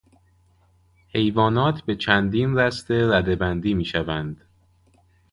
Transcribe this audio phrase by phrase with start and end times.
[1.07, 4.41] حیوانات به چندین رسته ردهبندی میشوند.